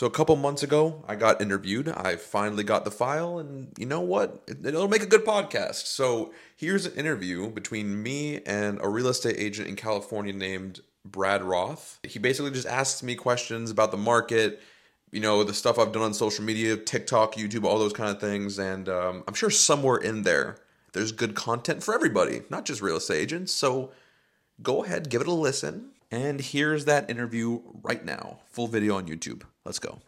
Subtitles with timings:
[0.00, 1.90] So a couple months ago, I got interviewed.
[1.90, 4.42] I finally got the file, and you know what?
[4.48, 5.88] It- It'll make a good podcast.
[5.88, 11.42] So here's an interview between me and a real estate agent in California named Brad
[11.42, 11.98] Roth.
[12.02, 14.62] He basically just asks me questions about the market,
[15.10, 18.18] you know, the stuff I've done on social media, TikTok, YouTube, all those kind of
[18.18, 18.58] things.
[18.58, 20.56] And um, I'm sure somewhere in there,
[20.94, 23.52] there's good content for everybody, not just real estate agents.
[23.52, 23.92] So
[24.62, 25.90] go ahead, give it a listen.
[26.10, 28.40] And here's that interview right now.
[28.46, 29.42] Full video on YouTube.
[29.64, 30.00] Let's go.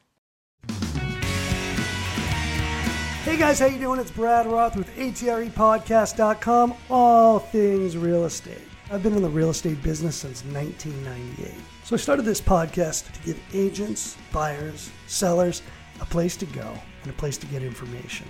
[3.24, 4.00] Hey guys, how you doing?
[4.00, 8.62] It's Brad Roth with ATREPodcast.com, all things real estate.
[8.90, 11.54] I've been in the real estate business since 1998.
[11.84, 15.62] So I started this podcast to give agents, buyers, sellers
[16.00, 18.26] a place to go and a place to get information.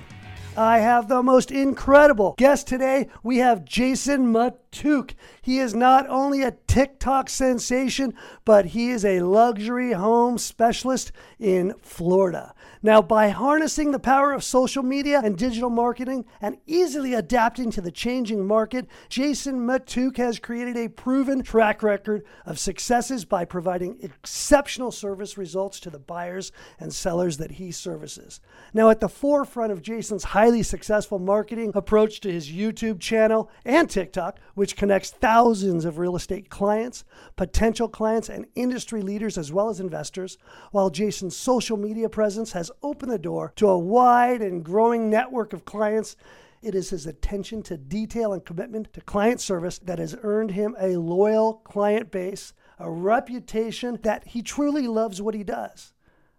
[0.56, 3.08] I have the most incredible guest today.
[3.22, 5.14] We have Jason Matouk.
[5.40, 8.12] He is not only a TikTok sensation,
[8.44, 12.54] but he is a luxury home specialist in Florida.
[12.84, 17.80] Now, by harnessing the power of social media and digital marketing and easily adapting to
[17.80, 23.98] the changing market, Jason Matouk has created a proven track record of successes by providing
[24.00, 28.40] exceptional service results to the buyers and sellers that he services.
[28.74, 33.88] Now, at the forefront of Jason's highly successful marketing approach to his YouTube channel and
[33.88, 37.04] TikTok, which connects thousands of real estate clients,
[37.36, 40.36] potential clients, and industry leaders, as well as investors,
[40.72, 45.52] while Jason's social media presence has opened the door to a wide and growing network
[45.52, 46.16] of clients.
[46.62, 50.76] It is his attention to detail and commitment to client service that has earned him
[50.78, 55.92] a loyal client base, a reputation that he truly loves what he does.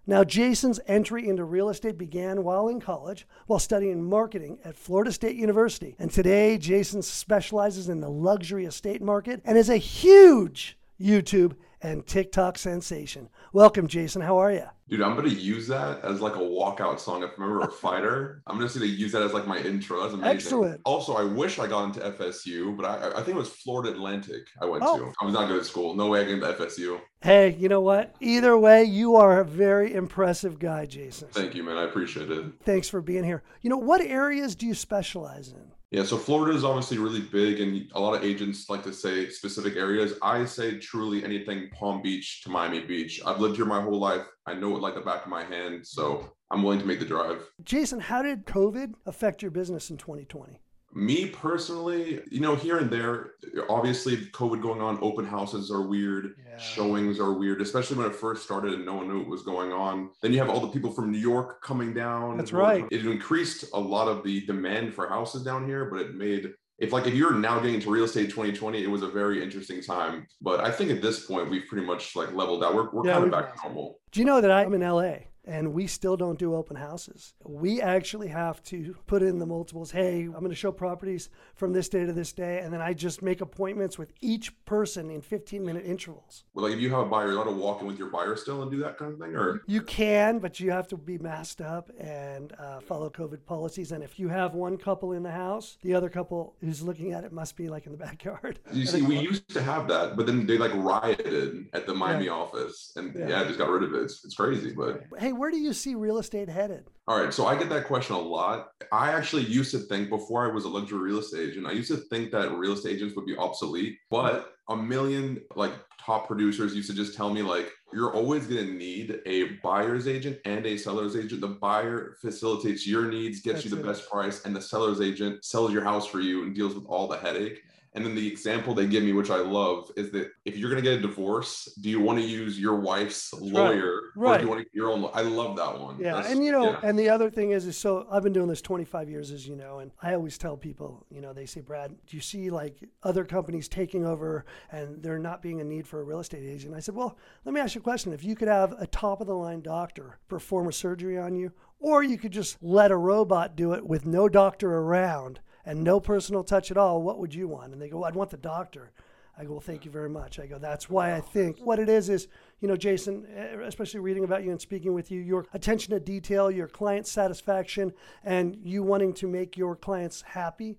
[0.06, 5.14] Now, Jason's entry into real estate began while in college, while studying marketing at Florida
[5.14, 5.95] State University.
[5.97, 12.08] And today, Jason specializes in the luxury estate market and is a huge YouTube and
[12.08, 13.30] TikTok sensation.
[13.52, 14.22] Welcome, Jason.
[14.22, 14.64] How are you?
[14.89, 17.23] Dude, I'm gonna use that as like a walkout song.
[17.23, 19.58] If I'm ever a fighter, I'm just gonna say they use that as like my
[19.59, 20.02] intro.
[20.02, 20.36] That's amazing.
[20.36, 20.81] Excellent.
[20.86, 24.47] Also, I wish I got into FSU, but I, I think it was Florida Atlantic
[24.62, 24.97] I went Oh.
[24.97, 25.13] to.
[25.22, 25.94] I was not good at school.
[25.96, 27.00] No way I got into FSU.
[27.22, 28.16] Hey, you know what?
[28.22, 31.29] Either way, you are a very impressive guy, Jason.
[31.31, 31.78] Thank you, man.
[31.78, 32.46] I appreciate it.
[32.63, 33.44] Thanks for being here.
[33.62, 35.72] You know, what areas do you specialize in?
[35.94, 39.30] Yeah, so Florida is obviously really big, and a lot of agents like to say
[39.30, 40.16] specific areas.
[40.24, 43.22] I say truly anything Palm Beach to Miami Beach.
[43.24, 44.26] I've lived here my whole life.
[44.48, 47.06] I know it like the back of my hand, so I'm willing to make the
[47.06, 47.48] drive.
[47.64, 50.62] Jason, how did COVID affect your business in 2020?
[50.96, 53.31] Me personally, you know, here and there,
[53.70, 56.58] obviously, COVID going on, open houses are weird, Yeah.
[56.58, 59.72] showings are weird, especially when it first started and no one knew what was going
[59.72, 60.12] on.
[60.22, 62.38] Then you have all the people from New York coming down.
[62.38, 62.86] That's right.
[62.92, 66.92] It increased a lot of the demand for houses down here, but it made if
[66.92, 70.28] like if you're now getting into real estate 2020, it was a very interesting time.
[70.42, 72.74] But I think at this point we've pretty much like leveled out.
[72.76, 74.00] We're, we're Yeah, kind of back to normal.
[74.12, 77.34] Do you know that I'm in LA and we still don't do open houses?
[77.46, 79.92] We actually have to put in the multiples.
[79.92, 82.59] Hey, I'm going to show properties from this day to this day.
[82.59, 86.44] And then I just make appointments with each person in 15 minute intervals.
[86.53, 88.36] Well, like if you have a buyer, you're allowed to walk in with your buyer
[88.36, 91.18] still and do that kind of thing, or You can, but you have to be
[91.18, 93.92] masked up and uh, follow COVID policies.
[93.92, 97.24] And if you have one couple in the house, the other couple who's looking at
[97.24, 98.59] it must be like in the backyard.
[98.72, 102.30] You see, we used to have that, but then they like rioted at the Miami
[102.30, 103.28] office, and Yeah.
[103.28, 103.44] yeah.
[103.46, 104.03] just got rid of it.
[104.03, 106.86] It's, it's crazy, but Hey, where do you see real estate headed?
[107.06, 107.34] all right.
[107.34, 108.70] So I get that question a lot.
[108.94, 111.92] I actually used to think before I was a luxury real estate agent, I used
[111.92, 116.74] to think that real estate agents would be obsolete, but a million like top producers
[116.76, 120.66] used to just tell me like you're always going to need a buyer's agent and
[120.66, 123.86] a seller's agent the buyer facilitates your needs gets you the it.
[123.86, 127.08] best price and the seller's agent sells your house for you and deals with all
[127.08, 127.62] the headache
[127.96, 130.84] and then the example they give me, which I love, is that if you're going
[130.84, 134.38] to get a divorce, do you want to use your wife's lawyer or Right.
[134.40, 135.02] do you want to get your own?
[135.04, 136.00] law- I love that one.
[136.00, 136.80] Yeah, That's- and you know, yeah.
[136.84, 139.56] and the other thing is, is so I've been doing this 25 years, as you
[139.56, 142.84] know, and I always tell people, you know, they say, Brad, do you see like
[143.03, 146.74] other companies taking over and there not being a need for a real estate agent?
[146.76, 148.12] I said, well, let me ask you a question.
[148.14, 151.52] If you could have a top of the line doctor perform a surgery on you,
[151.79, 156.00] or you could just let a robot do it with no doctor around and no
[156.00, 157.74] personal touch at all, what would you want?
[157.74, 158.92] And they go, I'd want the doctor.
[159.36, 160.40] I go, well, thank you very much.
[160.40, 162.28] I go, that's why I think what it is is,
[162.60, 166.00] you know, Jason, eh, especially reading about you and speaking with you, your attention to
[166.00, 167.94] detail, your client satisfaction,
[168.24, 170.78] and you wanting to make your clients happy,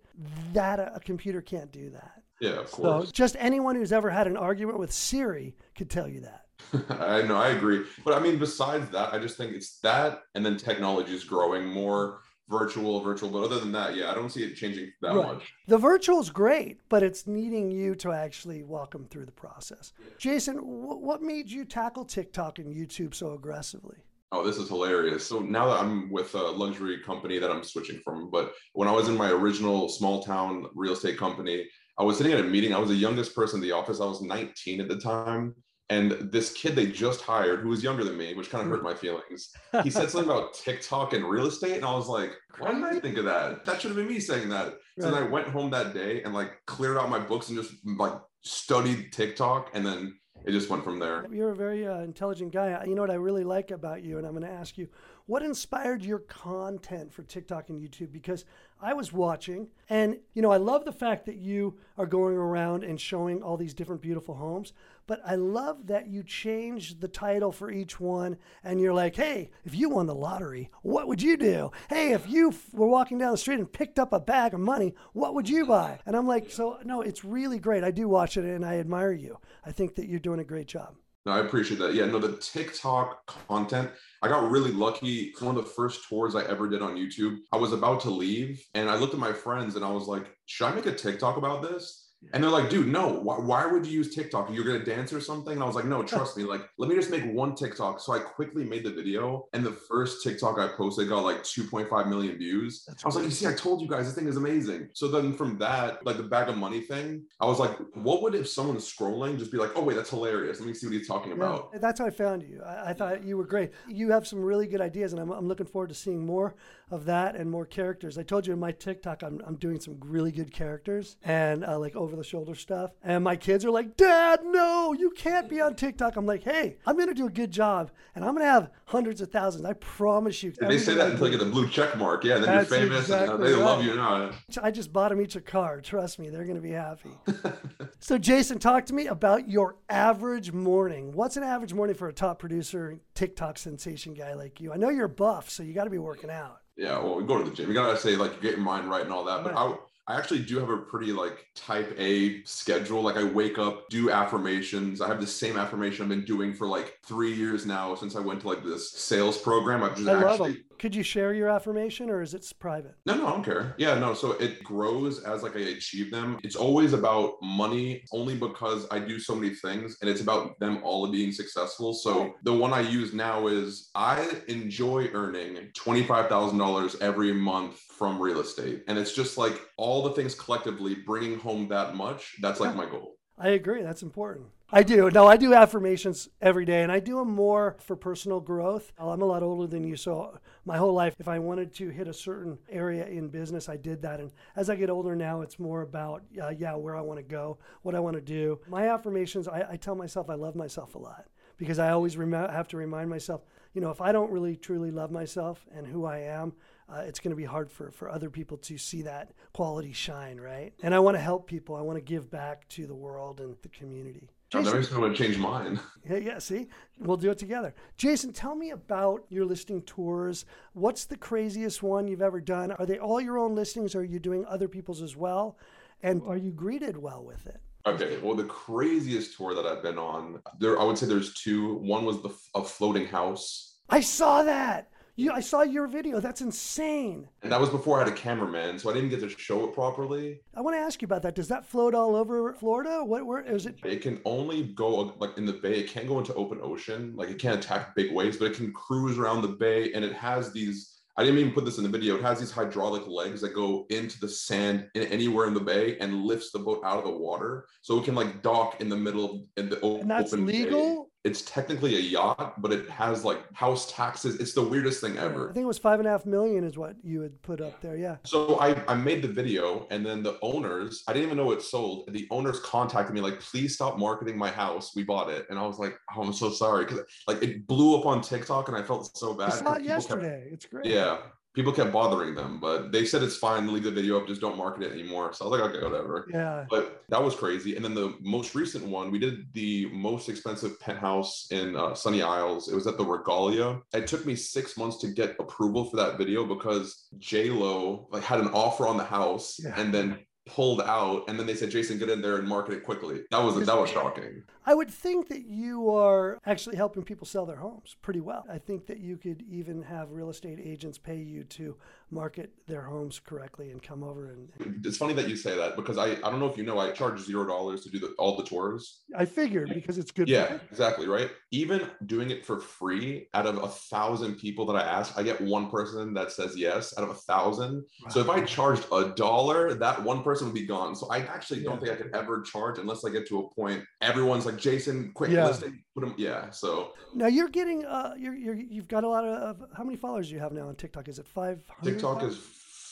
[0.53, 2.23] that a, computer can't do that.
[2.41, 3.11] yeah, of So course.
[3.11, 6.43] just anyone who's ever had an argument with Siri could tell you that.
[7.01, 7.83] I know, I agree.
[8.05, 11.67] But I mean, besides that, I just think it's that, and then technology is growing
[11.67, 13.31] more virtual, virtual.
[13.31, 15.35] But other than that, yeah, I don't see it changing that Right.
[15.35, 15.53] much.
[15.67, 19.93] The virtual is great, but it's needing you to actually walk them through the process.
[20.19, 23.97] Jason, wh- what made you tackle TikTok and YouTube so aggressively?
[24.33, 25.25] Oh, this is hilarious.
[25.27, 28.93] So now that I'm with a luxury company that I'm switching from, but when I
[28.93, 31.69] was in my original small town real estate company,
[31.99, 32.75] I was sitting at a meeting.
[32.75, 34.01] I was the youngest person in the office.
[34.01, 35.55] I was 19 at the time.
[35.91, 38.83] And this kid they just hired, who was younger than me, which kind of hurt
[38.83, 39.51] my feelings,
[39.83, 41.77] he said something about TikTok and real estate.
[41.77, 43.65] And I was like, why did I think of that?
[43.67, 44.75] That should have been me saying that.
[44.99, 47.75] So then I went home that day and like cleared out my books and just
[47.85, 49.71] like studied TikTok.
[49.75, 50.15] And then
[50.45, 51.27] it just went from there.
[51.31, 52.85] You're a very uh, intelligent guy.
[52.87, 54.89] You know what I really like about you, and I'm going to ask you,
[55.27, 58.13] what inspired your content for TikTok and YouTube?
[58.13, 58.45] Because
[58.85, 62.85] I was watching, and you know, I love the fact that you are going around
[62.85, 64.75] and showing all these different beautiful homes.
[65.07, 69.51] But I love that you change the title for each one, and you're like, "Hey,
[69.65, 71.71] if you won the lottery, what would you do?
[71.89, 74.61] Hey, if you f- were walking down the street and picked up a bag of
[74.61, 77.85] money, what would you buy?" And I'm like, "So no, it's really great.
[77.85, 79.39] I do watch it, and I admire you.
[79.65, 81.95] I think that you're doing a great job." No, I appreciate that.
[81.95, 83.91] Yeah, no, the TikTok content,
[84.21, 85.33] I got really lucky.
[85.41, 88.63] One of the first tours I ever did on YouTube, I was about to leave
[88.75, 91.39] and I looked at my friends and I was like, should I make a TikTok
[91.39, 92.04] about this?
[92.33, 94.51] And they're like, dude, no, why, why would you use TikTok?
[94.53, 95.55] You're going to dance or something?
[95.55, 96.45] And I was like, no, trust me.
[96.45, 98.01] Like, let me just make one TikTok.
[98.01, 99.47] So I quickly made the video.
[99.53, 102.89] And the first TikTok I posted got like 2.5 million views.
[102.89, 104.89] I was like, you see, I told you guys, this thing is amazing.
[104.93, 108.35] So then from that, like the bag of money thing, I was like, what would
[108.35, 110.61] if someone's scrolling just be like, oh, wait, that's hilarious.
[110.61, 111.71] Let me see what he's talking about.
[111.73, 112.63] Yeah, that's how I found you.
[112.65, 113.73] I, I, thought you were great.
[113.89, 116.55] You have some really good ideas, and I'm, I'm looking forward to seeing more
[116.91, 118.19] of that and more characters.
[118.19, 121.79] I told you in my TikTok, I'm, I'm doing some really good characters and uh,
[121.79, 122.93] like over the shoulder stuff.
[123.03, 126.17] And my kids are like, Dad, no, you can't be on TikTok.
[126.17, 128.71] I'm like, hey, I'm going to do a good job and I'm going to have
[128.87, 129.65] hundreds of thousands.
[129.65, 130.53] I promise you.
[130.53, 132.25] they say that until you get the blue check mark.
[132.25, 133.63] Yeah, then you're famous exactly and uh, they right.
[133.63, 134.31] love you now.
[134.63, 135.81] I just bought them each a car.
[135.81, 137.11] Trust me, they're going to be happy.
[137.99, 141.13] so, Jason, talk to me about your average morning.
[141.13, 144.73] What's an average morning for a top producer, TikTok sensation guy like you?
[144.73, 146.61] I know you're buff, so you got to be working out.
[146.77, 147.69] Yeah, well, we go to the gym.
[147.69, 149.45] You gotta say like get your mind right and all that.
[149.45, 149.75] But I
[150.07, 153.01] I actually do have a pretty like type A schedule.
[153.01, 155.01] Like I wake up, do affirmations.
[155.01, 158.21] I have the same affirmation I've been doing for like three years now since I
[158.21, 159.83] went to like this sales program.
[159.83, 160.65] I've just I actually.
[160.79, 162.95] Could you share your affirmation or is it private?
[163.07, 163.75] No, no, I don't care.
[163.79, 164.15] Yeah, no.
[164.15, 166.39] So it grows as like I achieve them.
[166.43, 170.81] It's always about money only because I do so many things and it's about them
[170.83, 171.95] all being successful.
[171.95, 178.41] So the one I use now is I enjoy earning $25,000 every month from real
[178.41, 178.85] estate.
[178.89, 182.37] And it's just like all the things collectively bringing home that much.
[182.41, 183.14] That's like my goal.
[183.39, 183.83] I agree.
[183.83, 184.47] That's important.
[184.71, 185.11] I do.
[185.11, 188.93] No, I do affirmations every day, and I do them more for personal growth.
[188.99, 192.09] I'm a lot older than you, so my whole life, if I wanted to hit
[192.09, 194.21] a certain area in business, I did that.
[194.21, 197.25] And as I get older now, it's more about, uh, yeah, where I want to
[197.25, 198.59] go, what I want to do.
[198.69, 201.27] My affirmations, I, I, tell myself I love myself a lot
[201.57, 203.43] because I always rem- have to remind myself,
[203.75, 206.53] you know, if I don't really truly love myself and who I am,
[206.89, 210.39] uh, it's going to be hard for, for other people to see that quality shine,
[210.39, 210.73] right?
[210.83, 211.77] And I want to help people.
[211.77, 214.29] I want to give back to the world and the community.
[214.51, 215.81] Jason, that makes me want to change mine.
[216.07, 216.39] Yeah, yeah.
[216.39, 217.75] See, we'll do it together.
[217.97, 220.45] Jason, tell me about your listing tours.
[220.75, 222.73] What's the craziest one you've ever done?
[222.73, 225.57] Are they all your own listings, or are you doing other people's as well?
[226.03, 227.59] And are you greeted well with it?
[227.87, 231.77] Okay, well, the craziest tour that I've been on, there, I would say there's two.
[231.77, 233.79] One was the a floating house.
[233.89, 234.91] I saw that.
[235.17, 236.19] You, I saw your video.
[236.19, 237.29] That's insane.
[237.43, 239.73] And that was before I had a cameraman, so I didn't get to show it
[239.73, 240.41] properly.
[240.57, 241.37] I want to ask you about that.
[241.37, 243.05] Does that float all over Florida?
[243.05, 243.79] What where is it?
[243.85, 245.79] It can only go like in the bay.
[245.79, 247.13] It can't go into open ocean.
[247.15, 250.15] Like it can't attack big waves, but it can cruise around the bay, and it
[250.15, 250.91] has these.
[251.17, 252.17] I didn't even put this in the video.
[252.17, 255.97] It has these hydraulic legs that go into the sand in anywhere in the bay
[255.99, 258.97] and lifts the boat out of the water, so it can like dock in the
[258.97, 260.01] middle in the open.
[260.01, 261.05] And that's legal.
[261.05, 264.37] Bay it's technically a yacht, but it has like house taxes.
[264.37, 265.49] It's the weirdest thing ever.
[265.49, 267.81] I think it was five and a half million is what you had put up
[267.81, 267.97] there.
[267.97, 268.17] Yeah.
[268.25, 271.63] So I, I made the video and then the owners, I didn't even know it
[271.63, 272.13] sold.
[272.13, 274.95] The owners contacted me like, please stop marketing my house.
[274.95, 275.47] We bought it.
[275.49, 276.85] And I was like, oh, I'm so sorry.
[276.85, 279.49] Cause like it blew up on TikTok and I felt so bad.
[279.49, 280.43] I saw it yesterday.
[280.43, 280.87] Kept, it's great.
[280.87, 281.19] Yeah
[281.55, 283.73] people kept bothering them, but they said it's fine.
[283.73, 284.27] Leave the video up.
[284.27, 285.33] Just don't market it anymore.
[285.33, 286.27] So I was like, okay, whatever.
[286.31, 286.65] Yeah.
[286.69, 287.77] But that was crazy.
[287.77, 292.23] And then the most recent one, we did the most expensive penthouse in uh, Sunny
[292.23, 292.69] Isles.
[292.69, 293.81] It was at the Regalia.
[293.95, 298.25] It took me six months to get approval for that video because J Lo like
[298.25, 299.81] had an offer on the house, yeah.
[299.81, 302.85] and then pulled out and then they said jason get in there and market it
[302.85, 307.27] quickly that was that was shocking I would think that you are actually helping people
[307.27, 308.45] sell their homes pretty well.
[308.51, 311.77] I think that you could even have real estate agents pay you to
[312.11, 314.49] market their homes correctly and come over and.
[314.85, 316.93] It's funny that you say that because I, I don't know if you know I
[316.93, 319.03] charge zero dollars to do the, all the tours.
[319.17, 320.29] I figured because it's good.
[320.29, 321.31] Yeah, exactly right.
[321.51, 325.41] Even doing it for free, out of a thousand people that I ask, I get
[325.41, 327.85] one person that says yes out of a thousand.
[328.03, 328.09] Wow.
[328.11, 330.95] So if I charged a dollar, that one person would be gone.
[330.95, 333.83] So I actually don't think I could ever charge unless I get to a point.
[334.01, 335.47] Everyone's like, Jason, quick yeah.
[335.47, 336.15] listing, put them.
[336.17, 336.51] Yeah.
[336.51, 339.65] So now you're getting, uh, you're, you're you've got a lot of.
[339.77, 341.09] How many followers do you have now on TikTok?
[341.09, 341.63] Is it five?
[341.83, 342.39] TikTok is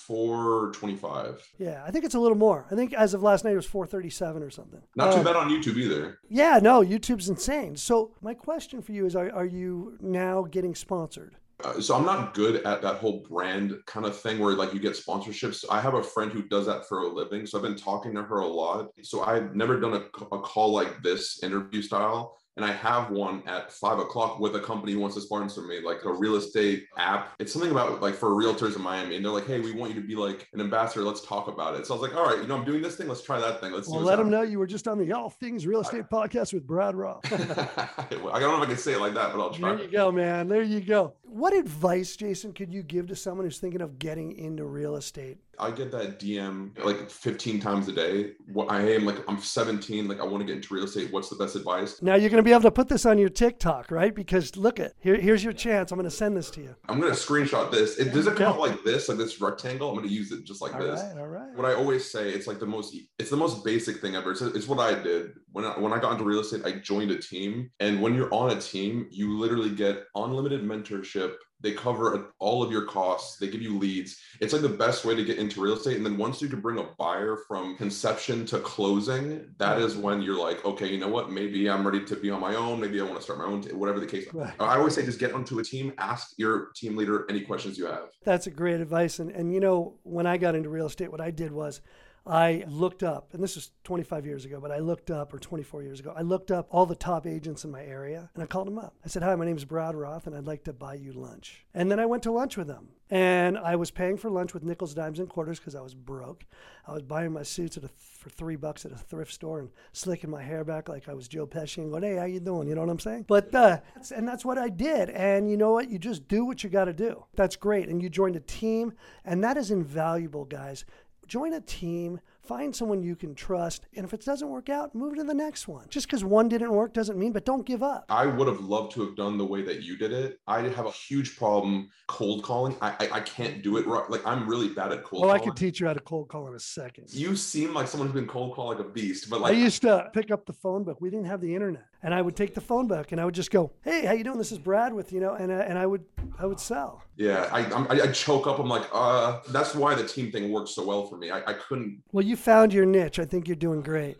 [0.07, 1.53] 425.
[1.59, 2.67] Yeah, I think it's a little more.
[2.71, 4.83] I think as of last night it was 437 or something.
[4.97, 6.19] Not too uh, bad on YouTube either.
[6.29, 7.77] Yeah, no, YouTube's insane.
[7.77, 11.37] So my question for you is: Are, are you now getting sponsored?
[11.65, 14.81] Uh, so I'm not good at that whole brand kind of thing where like you
[14.81, 15.65] get sponsorships.
[15.71, 18.23] I have a friend who does that for a living, so I've been talking to
[18.23, 18.89] her a lot.
[19.03, 23.43] So I've never done a, a call like this interview style and I have one
[23.47, 26.87] at five o'clock with a company who wants to sponsor me, like a real estate
[26.99, 27.33] app.
[27.39, 30.01] It's something about like for realtors in Miami, and they're like, "Hey, we want you
[30.01, 31.03] to be like an ambassador.
[31.05, 32.97] Let's talk about it." So I was like, "All right, you know, I'm doing this
[32.97, 33.09] thing.
[33.09, 33.73] Let's try that thing.
[33.73, 36.15] Let's." Well, let them know you were just on the All Things Real Estate I,
[36.15, 37.33] podcast with Brad Roth.
[37.33, 39.75] I don't know if I can say it like that, but I'll try.
[39.75, 40.49] There you go, man.
[40.49, 41.15] There you go.
[41.23, 45.39] What advice, Jason, could you give to someone who's thinking of getting into real estate?
[45.59, 48.33] I get that DM like 15 times a day.
[48.53, 50.09] What I am like, I'm 17.
[50.09, 51.13] Like, I want to get into real estate.
[51.13, 52.03] What's the best advice?
[52.03, 54.15] Now you're going to be able to put this on your TikTok, right?
[54.15, 55.17] Because look at here.
[55.17, 55.93] Here's your chance.
[55.93, 56.75] I'm going to send this to you.
[56.89, 57.99] I'm going to screenshot this.
[57.99, 59.89] It does it come out like this, like this rectangle.
[59.89, 61.01] I'm going to use it just like all this.
[61.01, 61.57] Right, all right.
[61.57, 62.97] What I always say, it's like the most.
[63.19, 64.33] It's the most basic thing ever.
[64.33, 66.65] It's, it's what I did when I, when I got into real estate.
[66.65, 71.35] I joined a team, and when you're on a team, you literally get unlimited mentorship
[71.63, 73.39] they cover all of your costs.
[73.39, 74.21] They give you leads.
[74.41, 75.97] It's like the best way to get into real estate.
[75.97, 80.23] And then once you can bring a buyer from conception to closing, that is when
[80.23, 81.31] you're like, okay, you know what?
[81.31, 82.81] Maybe I'm ready to be on my own.
[82.81, 84.27] Maybe I want to start my own, t- whatever the case.
[84.33, 84.53] Right.
[84.59, 87.87] I always say just get onto a team, ask your team leader any questions you
[87.87, 88.09] have.
[88.25, 89.19] That's a great advice.
[89.19, 91.81] And, and you know, when I got into real estate, what I did was
[92.25, 95.83] I looked up, and this is 25 years ago, but I looked up, or 24
[95.83, 98.69] years ago, I looked up all the top agents in my area and I called
[98.69, 98.95] them up.
[99.05, 101.65] I said, Hi, my name is Brad Roth, and I'd like to buy you lunch.
[101.75, 102.89] And then I went to lunch with them.
[103.11, 106.47] And I was paying for lunch with nickels, dimes, and quarters because I was broke.
[106.87, 109.69] I was buying my suits at a, for three bucks at a thrift store and
[109.93, 112.69] slicking my hair back like I was Joe Pesci and going, "Hey, how you doing?"
[112.69, 113.27] You know what I'm saying?
[113.29, 113.81] But uh,
[114.17, 115.11] and that's what I did.
[115.11, 115.91] And you know what?
[115.91, 117.27] You just do what you got to do.
[117.35, 117.91] That's great.
[117.91, 118.95] And you joined a team,
[119.27, 120.87] and that is invaluable, guys.
[121.27, 123.87] Join a team Find someone you can trust.
[123.95, 125.87] And if it doesn't work out, move to the next one.
[125.89, 128.05] Just because one didn't work doesn't mean, but don't give up.
[128.09, 130.41] I would have loved to have done the way that you did it.
[130.49, 132.77] I have a huge problem cold calling.
[132.83, 134.09] I I, I can't do it right.
[134.11, 135.41] Like I'm really bad at cold well, calling.
[135.41, 137.07] I could teach you how to cold call in a second.
[137.11, 139.83] You seem like someone who's been cold call like a beast, but like I used
[139.83, 141.01] to pick up the phone book.
[141.01, 141.85] We didn't have the internet.
[142.05, 144.25] And I would take the phone book and I would just go, Hey, how you
[144.25, 144.39] doing?
[144.39, 146.05] This is Brad with, you know, and, uh, and I would,
[146.39, 147.03] I would sell.
[147.17, 147.49] Yeah.
[147.53, 148.59] I, I, I choke up.
[148.59, 151.31] I'm like, uh, that's why the team thing works so well for me.
[151.31, 152.03] I, I couldn't.
[152.11, 153.19] Well, you found your niche.
[153.21, 154.17] I think you're doing great.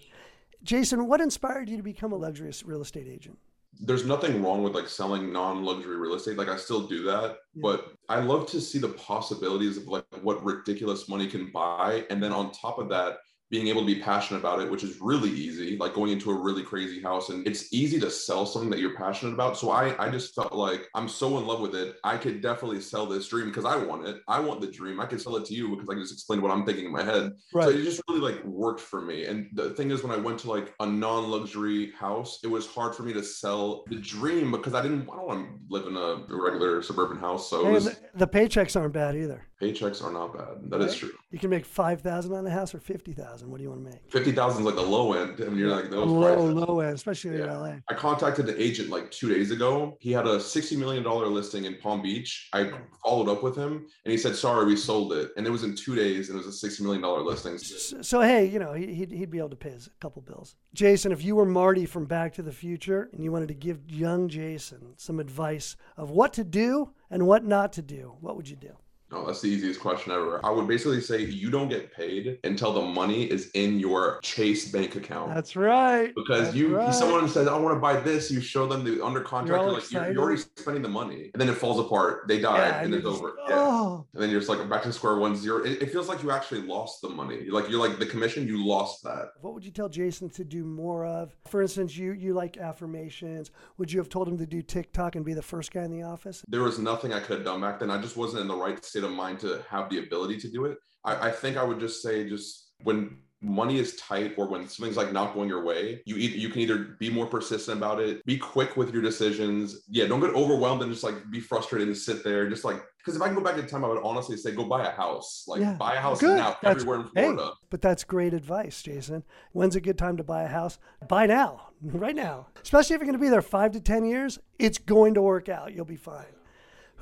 [0.63, 3.37] Jason, what inspired you to become a luxurious real estate agent?
[3.81, 6.37] There's nothing wrong with like selling non-luxury real estate.
[6.37, 7.63] Like I still do that, yeah.
[7.63, 12.07] but I love to see the possibilities of like what ridiculous money can buy.
[12.11, 13.19] And then on top of that,
[13.53, 16.35] being able to be passionate about it, which is really easy, like going into a
[16.35, 17.29] really crazy house.
[17.29, 19.59] And it's easy to sell something that you're passionate about.
[19.59, 21.97] So I, I just felt like I'm so in love with it.
[22.03, 24.23] I could definitely sell this dream because I want it.
[24.27, 25.01] I want the dream.
[25.01, 26.93] I could sell it to you because I can just explain what I'm thinking in
[26.93, 27.33] my head.
[27.53, 27.65] Right.
[27.65, 29.27] So it just really like worked for me.
[29.27, 32.95] And the thing is, when I went to like a non-luxury house, it was hard
[32.95, 35.97] for me to sell the dream because I didn't, I don't want to live in
[35.99, 37.51] a regular suburban house.
[37.51, 39.45] So was, the paychecks aren't bad either.
[39.63, 40.71] Paychecks are not bad.
[40.71, 40.89] That right?
[40.89, 41.13] is true.
[41.31, 43.49] You can make five thousand on a house or fifty thousand.
[43.49, 44.11] What do you want to make?
[44.11, 46.55] Fifty thousand is like the low end, and you're like those low, prices.
[46.55, 47.45] low end, especially yeah.
[47.45, 47.75] in LA.
[47.89, 49.97] I contacted the agent like two days ago.
[50.01, 52.49] He had a sixty million dollar listing in Palm Beach.
[52.53, 52.77] I hmm.
[53.05, 55.77] followed up with him, and he said, "Sorry, we sold it." And it was in
[55.77, 57.57] two days, and it was a sixty million dollar listing.
[57.57, 60.57] So, so, hey, you know, he'd he'd be able to pay his couple bills.
[60.75, 63.89] Jason, if you were Marty from Back to the Future, and you wanted to give
[63.89, 68.49] young Jason some advice of what to do and what not to do, what would
[68.49, 68.77] you do?
[69.13, 70.41] No, that's the easiest question ever.
[70.43, 74.71] I would basically say you don't get paid until the money is in your Chase
[74.71, 75.35] bank account.
[75.35, 76.15] That's right.
[76.15, 76.95] Because that's you, right.
[76.95, 78.31] someone says, I want to buy this.
[78.31, 79.61] You show them the under contract.
[79.61, 81.31] You're, you're like, you're, you're, already spending the money.
[81.35, 82.27] And then it falls apart.
[82.27, 83.35] They die yeah, and it's just, over.
[83.49, 84.07] Oh.
[84.09, 84.15] Yeah.
[84.15, 85.63] And then you're just like back to square one zero.
[85.63, 87.51] It, it feels like you actually lost the money.
[87.51, 89.33] Like you're like the commission, you lost that.
[89.43, 91.37] What would you tell Jason to do more of?
[91.49, 93.51] For instance, you you like affirmations.
[93.77, 96.03] Would you have told him to do TikTok and be the first guy in the
[96.03, 96.45] office?
[96.49, 97.91] There was nothing I could have done back then.
[97.91, 100.65] I just wasn't in the right state of mind to have the ability to do
[100.67, 100.79] it.
[101.05, 104.97] I, I think I would just say just when money is tight or when something's
[104.97, 108.25] like not going your way, you either you can either be more persistent about it,
[108.25, 109.83] be quick with your decisions.
[109.89, 112.49] Yeah, don't get overwhelmed and just like be frustrated and sit there.
[112.49, 114.65] Just like because if I can go back in time, I would honestly say go
[114.65, 115.45] buy a house.
[115.49, 115.73] Like Yeah.
[115.75, 116.37] buy a house Good.
[116.37, 117.51] now That's- everywhere in Hey, Florida.
[117.69, 119.25] but that's great advice, Jason.
[119.51, 120.79] When's a good time to buy a house?
[121.09, 122.47] Buy now, right now.
[122.63, 125.49] Especially if you're going to be there five to 10 years, it's going to work
[125.49, 125.73] out.
[125.75, 126.27] You'll be fine.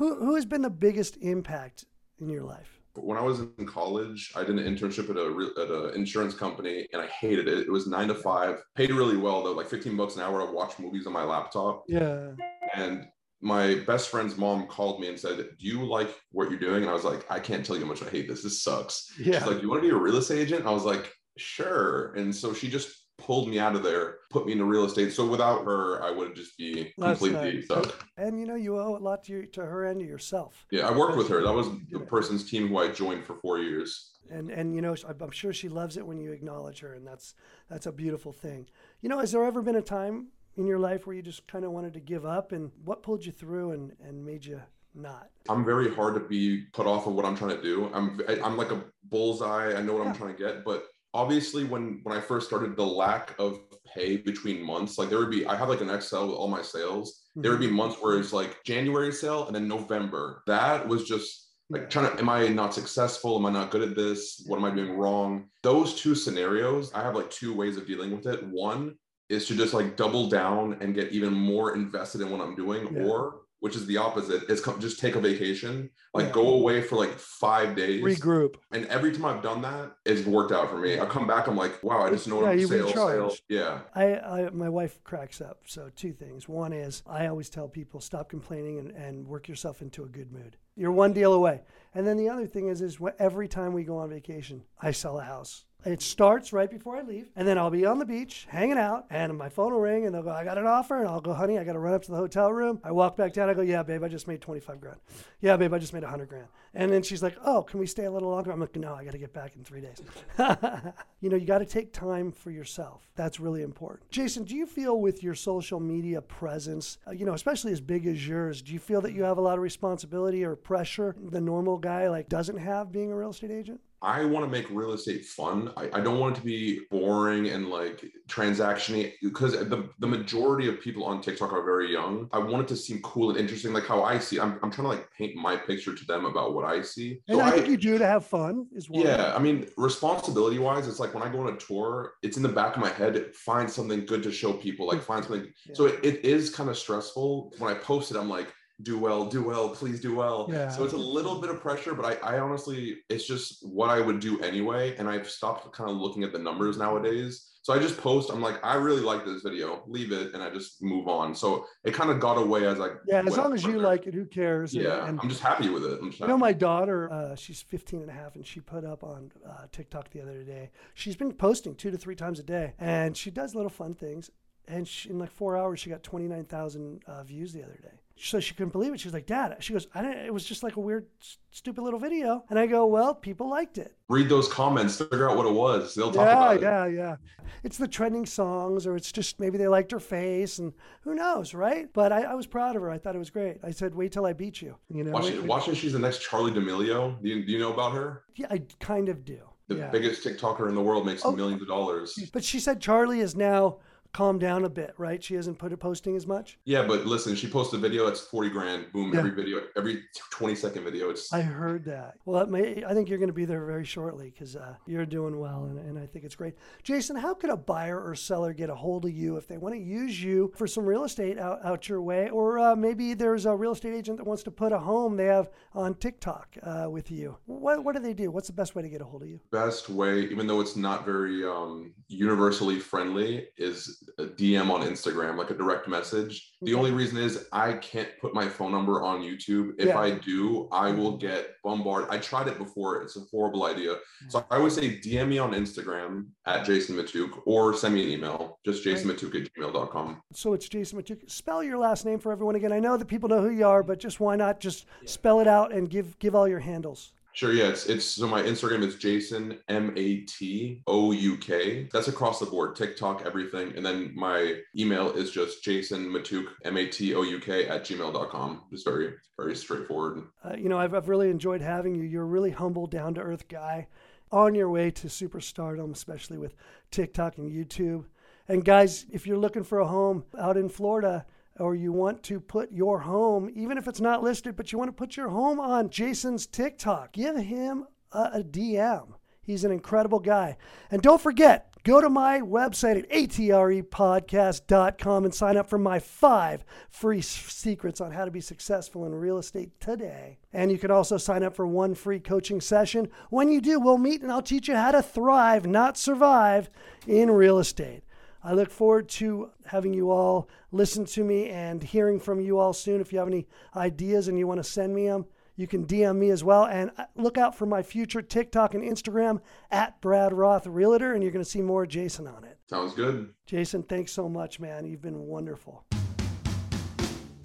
[0.00, 1.84] Who, who has been the biggest impact
[2.20, 2.78] in your life?
[2.96, 6.86] when I was in college, I did an internship at a at an insurance company,
[6.92, 7.58] and I hated it.
[7.58, 10.40] It was nine to five, paid really well though, like fifteen bucks an hour.
[10.40, 12.32] I watched movies on my laptop, Yeah.
[12.74, 13.06] and
[13.42, 16.90] my best friend's mom called me and said, "Do you like what you're doing?" And
[16.90, 18.42] I was like, "I can't tell you how much I hate this.
[18.42, 19.38] This sucks." Yeah.
[19.38, 22.34] She's like, "You want to be a real estate agent?" I was like, "Sure." And
[22.34, 25.12] so she just pulled me out of there, put me into real estate.
[25.12, 27.64] So without her, I would just be completely nice.
[27.66, 28.06] stuck.
[28.16, 30.66] And you know, you owe a lot to, your, to her and to yourself.
[30.70, 31.42] Yeah, I worked with her.
[31.42, 34.10] That was the person's team who I joined for four years.
[34.30, 37.06] and and you know I'm I'm sure she loves it when you acknowledge her, and
[37.06, 37.34] that's
[37.68, 38.66] that's a beautiful thing.
[39.00, 41.64] You know, has there ever been a time in your life where you just kind
[41.64, 44.60] of wanted to give up, and what pulled you through and and made you
[44.94, 45.30] not?
[45.48, 47.90] I'm very hard to be put off of what I'm trying to do.
[47.92, 49.74] I'm I- I'm like a bullseye.
[49.76, 52.86] I know what I'm trying to get, but obviously when when I first started, the
[52.86, 53.60] lack of
[53.94, 56.62] pay between months, like there would be I have like an Excel with all my
[56.62, 57.26] sales.
[57.36, 57.76] There would be mm-hmm.
[57.76, 60.42] months where it's like January sale and then November.
[60.46, 63.94] That was just like trying to am i not successful am i not good at
[63.94, 67.86] this what am i doing wrong those two scenarios i have like two ways of
[67.86, 68.94] dealing with it one
[69.28, 72.88] is to just like double down and get even more invested in what i'm doing
[72.92, 73.04] Yeah.
[73.04, 76.32] or which is the opposite is come, just take a vacation like Yeah.
[76.32, 78.56] go away for like five days Regroup.
[78.72, 81.56] and every time i've done that it's worked out for me i come back i'm
[81.56, 83.42] like wow i just know Yeah, I'm sales, sales.
[83.48, 85.60] yeah I, I my wife cracks up.
[85.66, 86.48] So two things.
[86.48, 90.32] One is I always tell people stop complaining and, and work yourself into a good
[90.32, 90.56] mood.
[90.76, 91.62] You're one deal away.
[91.94, 95.18] And then the other thing is is every time we go on vacation, I sell
[95.18, 95.64] a house.
[95.84, 99.06] It starts right before I leave, and then I'll be on the beach hanging out,
[99.08, 101.32] and my phone will ring, and they'll go, "I got an offer," and I'll go,
[101.32, 103.48] "Honey, I got to run up to the hotel room." I walk back down.
[103.48, 104.98] I go, "Yeah, babe, I just made twenty five grand."
[105.40, 106.48] Yeah, babe, I just made hundred grand.
[106.74, 109.04] And then she's like, "Oh, can we stay a little longer?" I'm like, "No, I
[109.04, 110.02] got to get back in three days."
[111.20, 113.08] you know, you got to take time for yourself.
[113.16, 114.10] That's really important.
[114.10, 118.06] Jason, do you feel with your social media presence, uh, you know, especially as big
[118.06, 121.40] as yours, do you feel that you have a lot of responsibility or pressure the
[121.40, 123.80] normal guy like doesn't have being a real estate agent?
[124.02, 125.72] I want to make real estate fun.
[125.76, 130.68] I, I don't want it to be boring and like transactiony because the, the majority
[130.68, 132.28] of people on TikTok are very young.
[132.32, 134.40] I want it to seem cool and interesting, like how I see.
[134.40, 137.20] I'm, I'm trying to like paint my picture to them about what I see.
[137.28, 139.04] And I, think you do to have fun is one.
[139.04, 142.42] yeah, I mean, responsibility wise, it's like when I go on a tour, it's in
[142.42, 145.52] the back of my head, find something good to show people, like find something.
[145.74, 147.52] So it, it is kind of stressful.
[147.58, 150.48] When I post it, I'm like, do well, do well, please do well.
[150.50, 150.68] Yeah.
[150.68, 154.00] So it's a little bit of pressure, but I, I honestly, it's just what I
[154.00, 154.96] would do anyway.
[154.96, 157.46] And I've stopped kind of looking at the numbers nowadays.
[157.62, 160.48] So I just post, I'm like, I really like this video, leave it, and I
[160.48, 161.34] just move on.
[161.34, 164.14] So it kind of got away as I Yeah, as long as you like it,
[164.14, 164.72] who cares?
[164.72, 165.98] Yeah, and I'm just happy with it.
[166.00, 168.86] I'm just You know, my daughter, uh, she's 15 and a half, and she put
[168.86, 170.70] up on uh, TikTok the other day.
[170.94, 174.30] She's been posting two to three times a day, and she does little fun things.
[174.70, 177.98] And she, in like four hours, she got 29,000 uh, views the other day.
[178.22, 179.00] So she couldn't believe it.
[179.00, 181.06] She was like, Dad, she goes, I didn't, it was just like a weird,
[181.50, 182.44] stupid little video.
[182.50, 183.94] And I go, Well, people liked it.
[184.10, 185.94] Read those comments, figure out what it was.
[185.94, 186.62] They'll talk Yeah, about it.
[186.62, 187.16] yeah, yeah.
[187.64, 191.54] It's the trending songs, or it's just maybe they liked her face, and who knows,
[191.54, 191.90] right?
[191.94, 192.90] But I, I was proud of her.
[192.90, 193.56] I thought it was great.
[193.64, 194.76] I said, Wait till I beat you.
[194.90, 195.12] You know,
[195.46, 197.20] watching she's the next Charli D'Amelio.
[197.22, 198.24] Do you, do you know about her?
[198.36, 199.40] yeah, I kind of do.
[199.68, 199.90] The yeah.
[199.90, 201.32] biggest TikToker in the world makes Oh.
[201.32, 202.18] millions of dollars.
[202.34, 203.78] But she said Charli is now
[204.12, 205.22] calmed down a bit, right?
[205.22, 206.58] She hasn't put it posting as much.
[206.64, 208.06] Yeah, but listen, she posted a video.
[208.06, 208.92] It's forty grand.
[208.92, 209.12] Boom!
[209.12, 209.20] Yeah.
[209.20, 211.10] Every video, every twenty second video.
[211.10, 212.14] It's I heard that.
[212.24, 215.06] Well, it may, I think you're going to be there very shortly because uh, you're
[215.06, 216.54] doing well, and, and I think it's great.
[216.82, 219.74] Jason, how could a buyer or seller get a hold of you if they want
[219.74, 222.28] to use you for some real estate out, out your way?
[222.30, 225.26] Or uh, maybe there's a real estate agent that wants to put a home they
[225.26, 227.36] have on TikTok uh, with you.
[227.46, 228.30] What, what do they do?
[228.30, 229.40] What's the best way to get a hold of you?
[229.50, 235.36] best way, even though it's not very um, universally friendly, is a DM on Instagram,
[235.36, 236.52] like a direct message.
[236.62, 239.72] The only reason is I can't put my phone number on YouTube.
[239.78, 239.98] If Yeah.
[239.98, 240.98] I do, I mm-hmm.
[240.98, 242.10] will get bombarded.
[242.10, 243.02] I tried it before.
[243.02, 243.96] It's a horrible idea.
[244.28, 248.10] So I would say DM me on Instagram at Jason Matouk or send me an
[248.10, 250.22] email, just jasonmatouk at gmail.com.
[250.32, 251.30] So it's Jason Matouk.
[251.30, 252.72] Spell your last name for everyone again.
[252.72, 255.46] I know that people know who you are, but just why not just spell it
[255.48, 257.12] out and give give all your handles?
[257.32, 261.88] Sure, yeah, it's it's so my Instagram is Jason M A T O U K.
[261.92, 263.72] That's across the board, TikTok, everything.
[263.76, 267.84] And then my email is just Jason Matouk M A T O U K at
[267.84, 268.62] gmail.com.
[268.72, 270.24] Just very, very straightforward.
[270.44, 272.02] Uh, you know, I've, I've really enjoyed having you.
[272.02, 273.86] You're a really humble, down to earth guy.
[274.32, 276.54] on your way to superstardom, especially with
[276.90, 278.04] TikTok and YouTube.
[278.48, 281.26] And guys, if you're looking for a home out in Florida,
[281.58, 284.88] or you want to put your home, even if it's not listed, but you want
[284.88, 289.14] to put your home on Jason's TikTok, give him a, a DM.
[289.42, 290.56] He's an incredible guy.
[290.90, 296.64] And don't forget, go to my website at atrepodcast.com and sign up for my five
[296.88, 300.38] free secrets on how to be successful in real estate today.
[300.52, 303.08] And you can also sign up for one free coaching session.
[303.30, 306.70] When you do, we'll meet and I'll teach you how to thrive, not survive,
[307.06, 308.02] in real estate.
[308.42, 312.72] I look forward to having you all listen to me and hearing from you all
[312.72, 313.00] soon.
[313.00, 315.26] If you have any ideas and you want to send me them,
[315.56, 316.64] you can DM me as well.
[316.64, 321.22] And uh, look out for my future TikTok and Instagram at Brad Roth Realtor, and
[321.22, 322.58] you're going to see more Jason on it.
[322.66, 323.34] Sounds good.
[323.44, 324.86] Jason, thanks so much, man.
[324.86, 325.84] You've been wonderful.